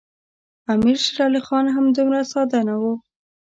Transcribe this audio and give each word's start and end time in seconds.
امیر 0.73 0.97
شېر 1.05 1.19
علي 1.27 1.41
خان 1.47 1.65
هم 1.75 1.85
دومره 1.95 2.19
ساده 2.31 2.59
نه 2.69 2.75
وو. 2.81 2.93